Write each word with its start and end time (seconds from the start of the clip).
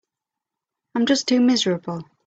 I'm 0.95 1.05
just 1.05 1.27
too 1.27 1.39
miserable. 1.39 2.09